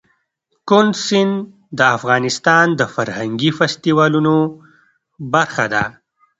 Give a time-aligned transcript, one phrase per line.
[0.69, 1.33] کندز سیند
[1.77, 4.35] د افغانستان د فرهنګي فستیوالونو
[5.33, 5.83] برخه ده.